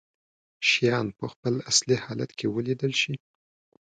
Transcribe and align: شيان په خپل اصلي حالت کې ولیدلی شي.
شيان 0.71 1.07
په 1.17 1.25
خپل 1.33 1.53
اصلي 1.71 1.97
حالت 2.03 2.31
کې 2.37 2.47
ولیدلی 2.55 2.97
شي. 3.01 3.13